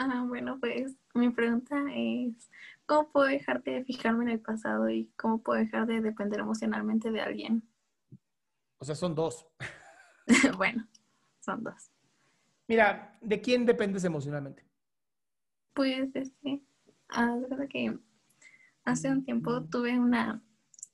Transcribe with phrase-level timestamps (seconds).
[0.00, 2.48] Ah, bueno, pues mi pregunta es,
[2.86, 7.10] ¿cómo puedo dejar de fijarme en el pasado y cómo puedo dejar de depender emocionalmente
[7.10, 7.68] de alguien?
[8.78, 9.44] O sea, son dos.
[10.56, 10.86] bueno,
[11.40, 11.90] son dos.
[12.68, 14.64] Mira, ¿de quién dependes emocionalmente?
[15.74, 16.62] Pues este,
[17.08, 17.98] ah, la verdad que
[18.84, 20.40] hace un tiempo tuve una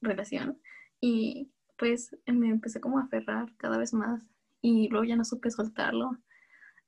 [0.00, 0.58] relación
[0.98, 4.22] y pues me empecé como a aferrar cada vez más
[4.62, 6.16] y luego ya no supe soltarlo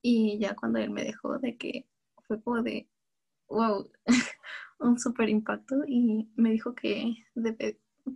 [0.00, 1.86] y ya cuando él me dejó de que
[2.26, 2.88] fue como de
[3.48, 3.90] wow,
[4.80, 7.14] un super impacto y me dijo que,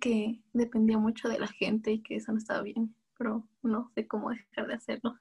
[0.00, 4.06] que dependía mucho de la gente y que eso no estaba bien, pero no sé
[4.06, 5.18] cómo dejar de hacerlo.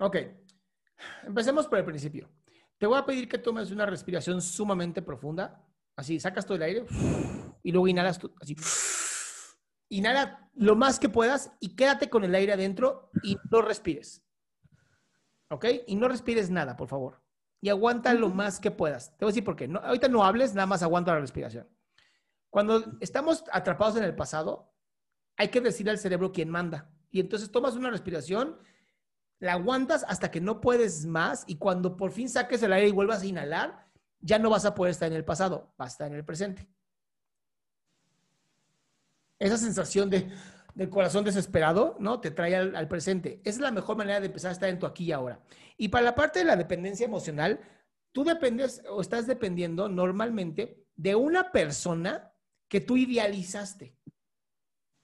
[0.00, 0.16] Ok.
[1.24, 2.30] Empecemos por el principio.
[2.78, 5.64] Te voy a pedir que tomes una respiración sumamente profunda.
[5.94, 6.86] Así, sacas todo el aire
[7.62, 8.56] y luego inhalas tú, así.
[9.90, 14.24] Inhala lo más que puedas y quédate con el aire adentro y no respires.
[15.52, 15.66] ¿Ok?
[15.86, 17.20] Y no respires nada, por favor.
[17.60, 19.10] Y aguanta lo más que puedas.
[19.18, 19.68] Te voy a decir por qué.
[19.68, 21.68] No, ahorita no hables, nada más aguanta la respiración.
[22.48, 24.72] Cuando estamos atrapados en el pasado,
[25.36, 26.90] hay que decirle al cerebro quién manda.
[27.10, 28.58] Y entonces tomas una respiración,
[29.40, 32.92] la aguantas hasta que no puedes más y cuando por fin saques el aire y
[32.92, 33.86] vuelvas a inhalar,
[34.20, 36.66] ya no vas a poder estar en el pasado, vas a estar en el presente.
[39.38, 40.32] Esa sensación de,
[40.74, 42.20] del corazón desesperado, ¿no?
[42.20, 43.40] Te trae al, presente.
[43.44, 45.40] Esa es la mejor manera de empezar a estar en tu aquí y ahora.
[45.76, 47.60] Y para la parte de la dependencia emocional,
[48.12, 52.32] tú dependes o estás dependiendo normalmente de una persona
[52.68, 53.96] que tú idealizaste,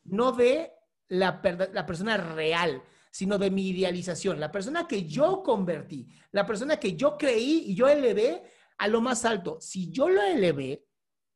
[0.04, 0.72] no de
[1.08, 6.96] la persona real, sino de mi idealización, la persona que yo convertí, la persona que
[6.96, 8.42] yo creí y yo elevé
[8.78, 9.58] a lo más alto.
[9.60, 10.86] Si yo lo elevé,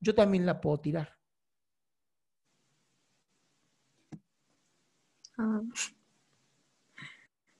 [0.00, 1.18] yo también la puedo tirar.
[5.38, 5.60] Ah,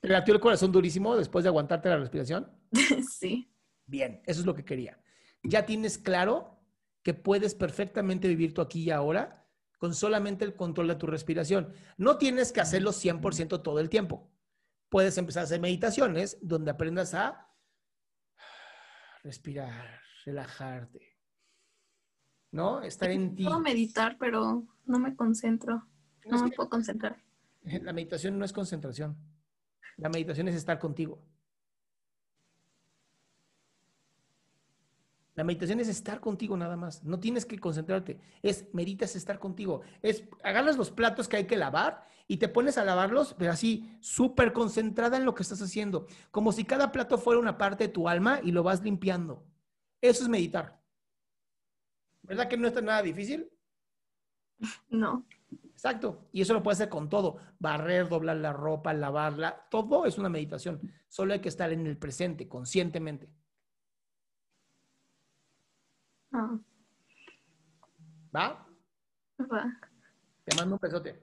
[0.01, 2.51] ¿Te latió el corazón durísimo después de aguantarte la respiración?
[3.09, 3.49] sí.
[3.85, 4.99] Bien, eso es lo que quería.
[5.43, 6.59] Ya tienes claro
[7.03, 9.47] que puedes perfectamente vivir tu aquí y ahora
[9.77, 11.73] con solamente el control de tu respiración.
[11.97, 14.31] No tienes que hacerlo 100% todo el tiempo.
[14.87, 17.49] Puedes empezar a hacer meditaciones donde aprendas a
[19.23, 21.17] respirar, relajarte,
[22.51, 22.81] ¿no?
[22.81, 23.43] Estar en ti.
[23.43, 25.85] Puedo meditar, pero no me concentro.
[26.25, 27.21] No, me puedo concentrar.
[27.83, 29.17] la meditación no es concentración.
[29.97, 31.21] La meditación es estar contigo.
[35.35, 37.03] La meditación es estar contigo nada más.
[37.03, 38.19] No tienes que concentrarte.
[38.43, 39.81] Es meditas estar contigo.
[40.01, 43.97] Es agarras los platos que hay que lavar y te pones a lavarlos, pero así
[43.99, 46.05] súper concentrada en lo que estás haciendo.
[46.29, 49.43] Como si cada plato fuera una parte de tu alma y lo vas limpiando.
[50.01, 50.79] Eso es meditar.
[52.21, 53.49] ¿Verdad que no está nada difícil?
[54.89, 55.25] No.
[55.83, 56.29] Exacto.
[56.31, 57.39] Y eso lo puedes hacer con todo.
[57.59, 59.67] Barrer, doblar la ropa, lavarla.
[59.69, 60.79] Todo es una meditación.
[61.09, 63.29] Solo hay que estar en el presente, conscientemente.
[66.31, 66.57] Ah,
[68.33, 68.65] ¿Va?
[69.41, 69.79] va.
[70.45, 71.21] Te mando un besote.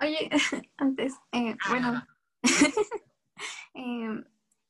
[0.00, 0.30] Oye,
[0.78, 2.02] antes, eh, bueno,
[3.74, 4.24] eh,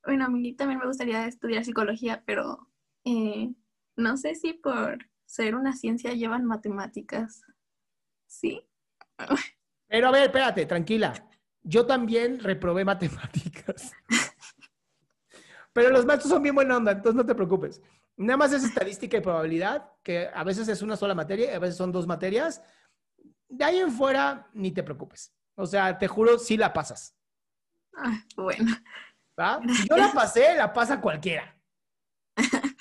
[0.04, 2.68] bueno, a mí también me gustaría estudiar psicología, pero
[3.04, 3.54] eh,
[3.94, 7.42] no sé si por ser una ciencia llevan matemáticas.
[8.26, 8.66] ¿Sí?
[9.88, 11.12] Pero a ver, espérate, tranquila.
[11.62, 13.92] Yo también reprobé matemáticas.
[15.72, 17.80] Pero los maestros son bien buena onda, entonces no te preocupes.
[18.16, 21.76] Nada más es estadística y probabilidad, que a veces es una sola materia a veces
[21.76, 22.62] son dos materias.
[23.48, 25.32] De ahí en fuera, ni te preocupes.
[25.54, 27.16] O sea, te juro, sí la pasas.
[27.94, 28.72] Ah, bueno,
[29.38, 29.60] ¿va?
[29.68, 31.54] Si yo la pasé, la pasa cualquiera.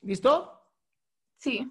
[0.00, 0.54] ¿Listo?
[1.36, 1.70] sí.